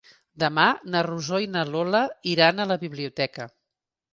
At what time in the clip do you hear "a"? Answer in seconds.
2.65-2.69